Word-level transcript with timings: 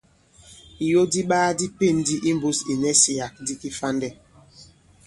Ìyo 0.85 1.01
di 1.11 1.19
iɓaa 1.25 1.49
di 1.59 1.65
pěn 1.77 1.95
ndi 1.99 2.15
i 2.29 2.31
mbūs 2.37 2.59
ì 2.63 2.67
ìnɛsyàk 2.71 3.33
di 3.45 3.53
kifandɛ. 3.61 4.09